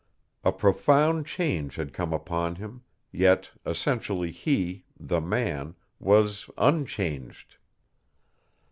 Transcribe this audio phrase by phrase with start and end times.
[0.43, 7.57] A profound change had come upon him, yet essentially he, the man, was unchanged.